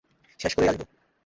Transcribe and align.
শেষ 0.39 0.55
করেই 0.55 0.69
আসব। 0.69 0.81